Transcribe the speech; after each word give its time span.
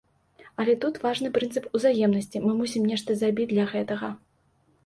Але 0.63 0.73
тут 0.85 0.97
важны 1.03 1.29
прынцып 1.35 1.67
узаемнасці, 1.79 2.41
мы 2.47 2.57
мусім 2.63 2.91
нешта 2.93 3.19
забіць 3.21 3.49
для 3.53 3.67
гэтага. 3.75 4.11